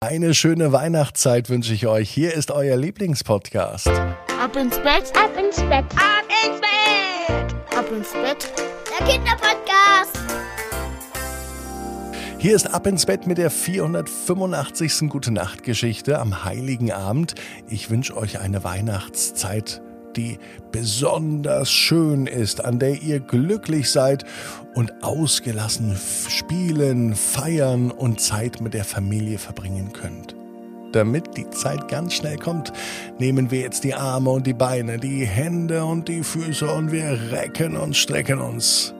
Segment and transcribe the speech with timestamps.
[0.00, 2.08] Eine schöne Weihnachtszeit wünsche ich euch.
[2.08, 3.88] Hier ist euer Lieblingspodcast.
[3.88, 8.52] Ab ins Bett, ab ins Bett, ab ins Bett, ab ins Bett.
[8.96, 10.18] Der Kinderpodcast.
[12.38, 15.08] Hier ist Ab ins Bett mit der 485.
[15.08, 17.34] Gute Nacht Geschichte am Heiligen Abend.
[17.68, 19.82] Ich wünsche euch eine Weihnachtszeit
[20.18, 20.38] die
[20.72, 24.24] besonders schön ist, an der ihr glücklich seid
[24.74, 25.96] und ausgelassen
[26.28, 30.34] spielen, feiern und Zeit mit der Familie verbringen könnt.
[30.92, 32.72] Damit die Zeit ganz schnell kommt,
[33.18, 37.18] nehmen wir jetzt die Arme und die Beine, die Hände und die Füße und wir
[37.30, 38.94] recken und strecken uns.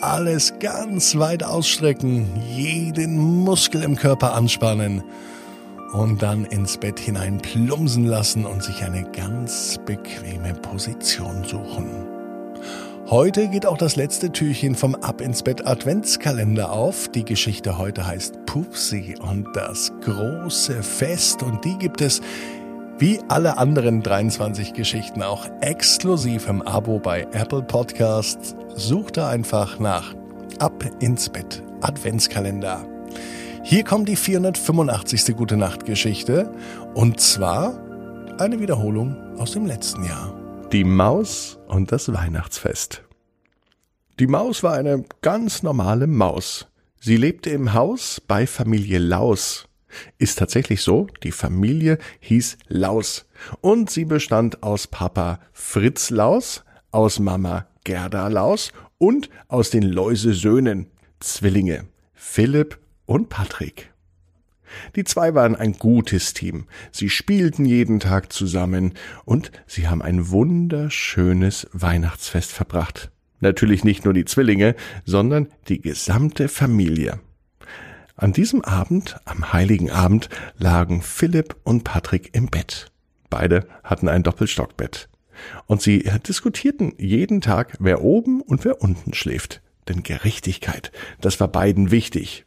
[0.00, 2.26] Alles ganz weit ausstrecken,
[2.56, 5.04] jeden Muskel im Körper anspannen
[5.92, 12.06] und dann ins Bett hinein plumsen lassen und sich eine ganz bequeme Position suchen.
[13.08, 17.08] Heute geht auch das letzte Türchen vom Ab ins Bett Adventskalender auf.
[17.08, 22.20] Die Geschichte heute heißt Pupsi und das große Fest und die gibt es
[22.98, 28.54] wie alle anderen 23 Geschichten auch exklusiv im Abo bei Apple Podcasts.
[28.76, 30.14] Sucht da einfach nach
[30.58, 32.89] Ab ins Bett Adventskalender.
[33.62, 35.36] Hier kommt die 485.
[35.36, 36.50] Gute Nacht Geschichte
[36.94, 37.78] und zwar
[38.40, 40.34] eine Wiederholung aus dem letzten Jahr.
[40.72, 43.02] Die Maus und das Weihnachtsfest.
[44.18, 46.68] Die Maus war eine ganz normale Maus.
[47.00, 49.68] Sie lebte im Haus bei Familie Laus.
[50.16, 53.26] Ist tatsächlich so, die Familie hieß Laus
[53.60, 60.86] und sie bestand aus Papa Fritz Laus, aus Mama Gerda Laus und aus den Läusesöhnen,
[61.20, 62.78] Zwillinge, Philipp
[63.10, 63.92] und Patrick.
[64.94, 66.66] Die zwei waren ein gutes Team.
[66.92, 68.94] Sie spielten jeden Tag zusammen
[69.24, 73.10] und sie haben ein wunderschönes Weihnachtsfest verbracht.
[73.40, 77.18] Natürlich nicht nur die Zwillinge, sondern die gesamte Familie.
[78.14, 82.92] An diesem Abend, am heiligen Abend, lagen Philipp und Patrick im Bett.
[83.28, 85.08] Beide hatten ein Doppelstockbett.
[85.66, 89.62] Und sie diskutierten jeden Tag, wer oben und wer unten schläft.
[89.88, 92.44] Denn Gerechtigkeit, das war beiden wichtig.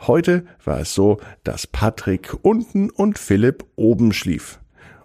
[0.00, 4.60] Heute war es so, dass Patrick unten und Philipp oben schlief.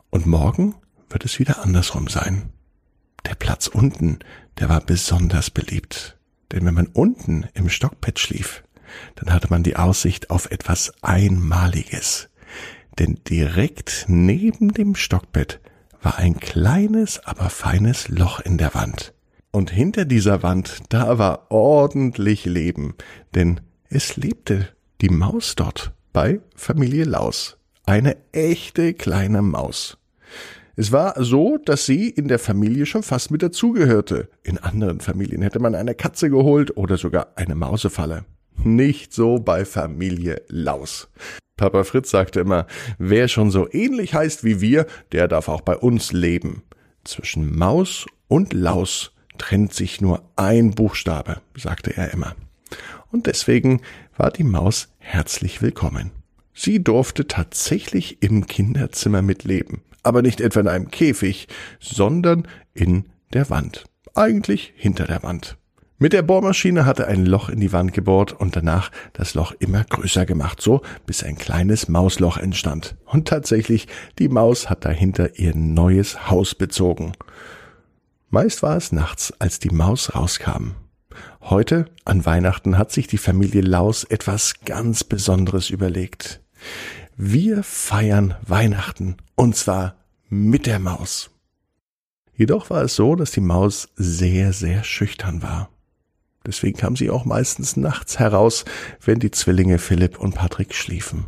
[0.10, 0.76] Und morgen
[1.10, 2.50] wird es wieder andersrum sein.
[3.26, 4.20] Der Platz unten,
[4.60, 6.18] der war besonders beliebt.
[6.52, 8.64] Denn wenn man unten im Stockbett schlief,
[9.16, 12.30] dann hatte man die Aussicht auf etwas Einmaliges.
[13.00, 15.60] Denn direkt neben dem Stockbett
[16.02, 19.14] war ein kleines, aber feines Loch in der Wand.
[19.52, 22.96] Und hinter dieser Wand, da war ordentlich Leben,
[23.36, 23.62] denn
[23.94, 24.70] es lebte
[25.02, 27.58] die Maus dort bei Familie Laus.
[27.86, 30.00] Eine echte kleine Maus.
[30.76, 34.30] Es war so, dass sie in der Familie schon fast mit dazugehörte.
[34.42, 38.26] In anderen Familien hätte man eine Katze geholt oder sogar eine Mausefalle.
[38.64, 41.10] Nicht so bei Familie Laus.
[41.56, 42.66] Papa Fritz sagte immer,
[42.98, 46.64] wer schon so ähnlich heißt wie wir, der darf auch bei uns leben.
[47.04, 52.36] Zwischen Maus und Laus trennt sich nur ein Buchstabe, sagte er immer
[53.14, 53.82] und deswegen
[54.18, 56.12] war die Maus herzlich willkommen.
[56.54, 61.48] Sie durfte tatsächlich im Kinderzimmer mitleben, aber nicht etwa in einem Käfig,
[61.80, 63.86] sondern in der Wand.
[64.16, 65.58] Eigentlich hinter der Wand.
[66.00, 69.84] Mit der Bohrmaschine hatte ein Loch in die Wand gebohrt und danach das Loch immer
[69.84, 72.98] größer gemacht, so bis ein kleines Mausloch entstand.
[73.06, 73.88] Und tatsächlich,
[74.20, 77.14] die Maus hat dahinter ihr neues Haus bezogen.
[78.30, 80.72] Meist war es nachts, als die Maus rauskam.
[81.42, 86.42] Heute, an Weihnachten, hat sich die Familie Laus etwas ganz Besonderes überlegt.
[87.16, 89.96] Wir feiern Weihnachten, und zwar
[90.30, 91.30] mit der Maus.
[92.36, 95.70] Jedoch war es so, dass die Maus sehr, sehr schüchtern war.
[96.46, 98.66] Deswegen kam sie auch meistens nachts heraus,
[99.00, 101.26] wenn die Zwillinge Philipp und Patrick schliefen.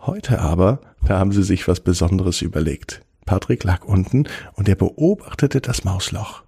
[0.00, 3.02] Heute aber, da haben sie sich was Besonderes überlegt.
[3.26, 4.24] Patrick lag unten
[4.54, 6.43] und er beobachtete das Mausloch.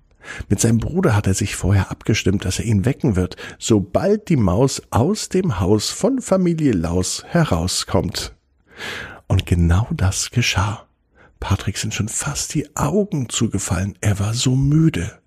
[0.49, 4.37] Mit seinem Bruder hat er sich vorher abgestimmt, dass er ihn wecken wird, sobald die
[4.37, 8.35] Maus aus dem Haus von Familie Laus herauskommt.
[9.27, 10.87] Und genau das geschah.
[11.41, 15.19] Patrick sind schon fast die Augen zugefallen, er war so müde.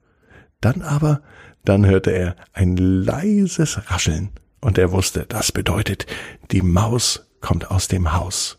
[0.62, 1.21] Dann aber,
[1.63, 4.31] dann hörte er ein leises Rascheln,
[4.62, 6.06] und er wusste, das bedeutet,
[6.51, 8.57] die Maus kommt aus dem Haus.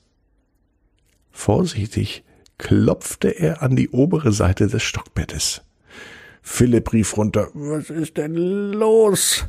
[1.30, 2.24] Vorsichtig
[2.58, 5.62] klopfte er an die obere Seite des Stockbettes.
[6.42, 9.46] Philipp rief runter, was ist denn los?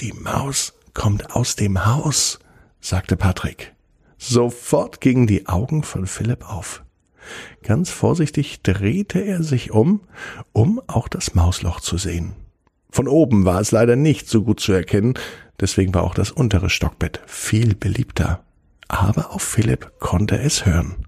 [0.00, 2.38] Die Maus kommt aus dem Haus,
[2.80, 3.74] sagte Patrick.
[4.16, 6.82] Sofort gingen die Augen von Philipp auf.
[7.62, 10.00] Ganz vorsichtig drehte er sich um,
[10.52, 12.32] um auch das Mausloch zu sehen.
[12.90, 15.14] Von oben war es leider nicht so gut zu erkennen,
[15.60, 18.42] deswegen war auch das untere Stockbett viel beliebter.
[18.88, 21.07] aber auch Philipp konnte es hören.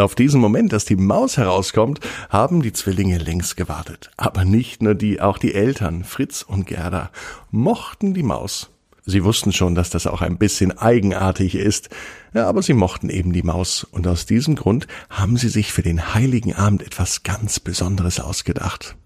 [0.00, 2.00] Auf diesen Moment, dass die Maus herauskommt,
[2.30, 4.10] haben die Zwillinge längst gewartet.
[4.16, 7.10] Aber nicht nur die, auch die Eltern, Fritz und Gerda,
[7.50, 8.70] mochten die Maus.
[9.04, 11.88] Sie wussten schon, dass das auch ein bisschen eigenartig ist,
[12.34, 15.82] ja, aber sie mochten eben die Maus, und aus diesem Grund haben sie sich für
[15.82, 18.96] den heiligen Abend etwas ganz Besonderes ausgedacht.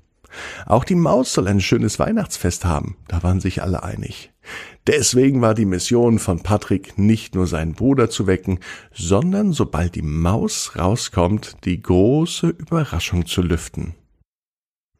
[0.67, 4.32] Auch die Maus soll ein schönes Weihnachtsfest haben, da waren sich alle einig.
[4.87, 8.58] Deswegen war die Mission von Patrick nicht nur seinen Bruder zu wecken,
[8.93, 13.94] sondern sobald die Maus rauskommt, die große Überraschung zu lüften.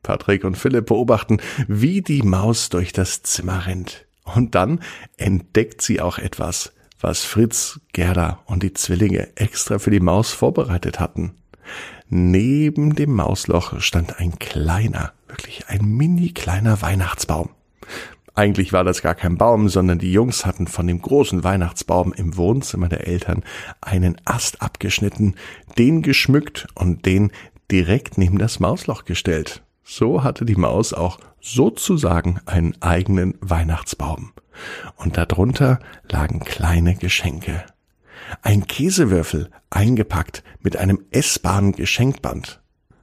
[0.02, 1.38] Patrick und Philipp beobachten,
[1.69, 4.06] wie die Maus durch das Zimmer rennt.
[4.25, 4.81] Und dann
[5.17, 11.00] entdeckt sie auch etwas, was Fritz, Gerda und die Zwillinge extra für die Maus vorbereitet
[11.00, 11.34] hatten.
[12.08, 17.50] Neben dem Mausloch stand ein kleiner, wirklich ein mini kleiner Weihnachtsbaum.
[18.34, 22.37] Eigentlich war das gar kein Baum, sondern die Jungs hatten von dem großen Weihnachtsbaum im
[22.37, 23.43] Wohnzimmer der Eltern
[23.82, 25.34] einen Ast abgeschnitten,
[25.76, 27.31] den geschmückt und den
[27.70, 29.62] direkt neben das Mausloch gestellt.
[29.82, 34.32] So hatte die Maus auch sozusagen einen eigenen Weihnachtsbaum.
[34.96, 37.64] Und darunter lagen kleine Geschenke.
[38.40, 42.62] Ein Käsewürfel eingepackt mit einem essbaren Geschenkband.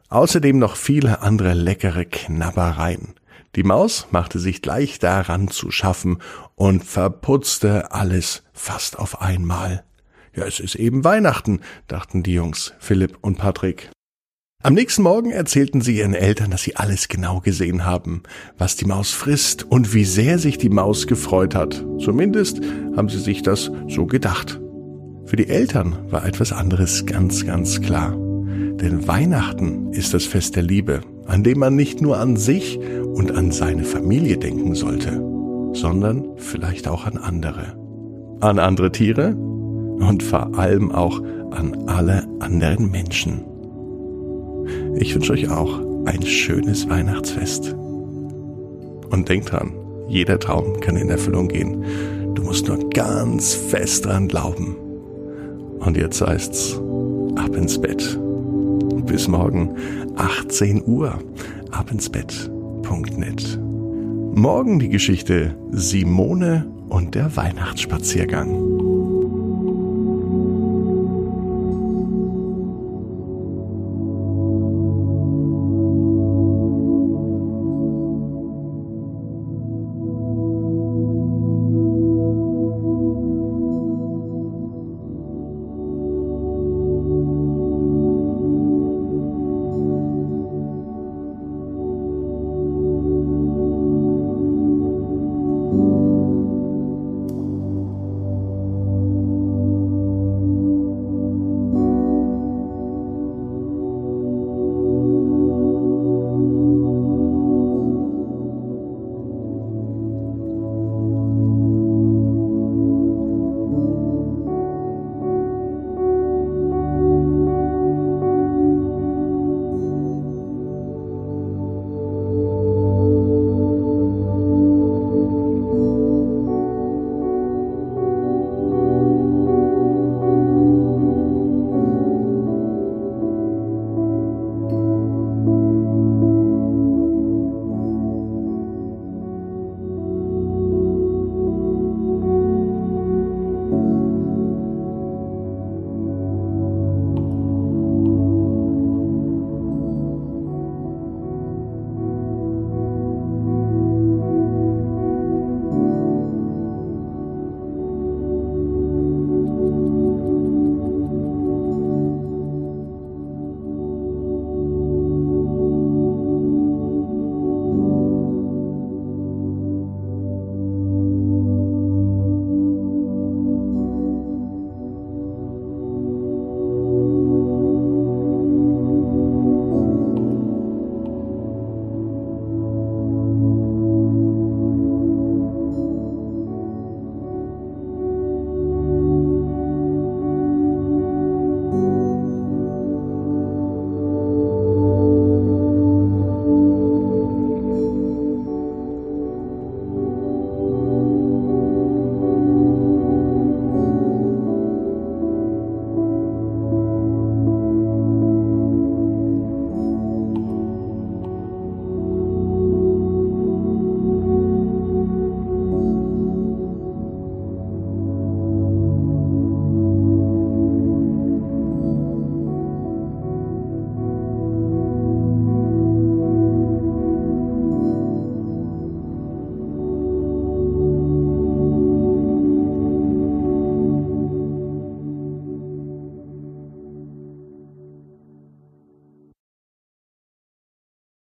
[0.09, 3.13] Außerdem noch viele andere leckere Knabbereien.
[3.55, 6.17] Die Maus machte sich gleich daran zu schaffen
[6.55, 9.83] und verputzte alles fast auf einmal.
[10.35, 13.89] Ja, es ist eben Weihnachten, dachten die Jungs, Philipp und Patrick.
[14.61, 18.23] Am nächsten Morgen erzählten sie ihren Eltern, dass sie alles genau gesehen haben,
[18.57, 21.85] was die Maus frisst und wie sehr sich die Maus gefreut hat.
[22.03, 22.61] Zumindest
[22.95, 24.59] haben sie sich das so gedacht.
[25.25, 28.28] Für die Eltern war etwas anderes ganz, ganz klar.
[28.59, 32.79] Denn Weihnachten ist das Fest der Liebe, an dem man nicht nur an sich
[33.13, 35.21] und an seine Familie denken sollte,
[35.73, 37.77] sondern vielleicht auch an andere.
[38.41, 41.21] An andere Tiere und vor allem auch
[41.51, 43.41] an alle anderen Menschen.
[44.95, 47.75] Ich wünsche euch auch ein schönes Weihnachtsfest.
[49.09, 49.71] Und denkt dran,
[50.07, 51.83] jeder Traum kann in Erfüllung gehen.
[52.35, 54.75] Du musst nur ganz fest dran glauben.
[55.79, 56.79] Und jetzt heißt's,
[57.35, 58.19] ab ins Bett.
[59.09, 59.75] Bis morgen
[60.17, 61.17] 18 Uhr.
[61.71, 63.59] Ab ins Bett.net.
[63.59, 68.88] Morgen die Geschichte Simone und der Weihnachtsspaziergang.